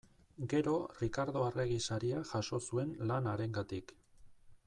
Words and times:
Gero 0.53 0.71
Rikardo 1.01 1.43
Arregi 1.49 1.77
Saria 1.87 2.23
jaso 2.31 2.61
zuen 2.71 2.91
lan 3.13 3.31
harengatik. 3.35 3.97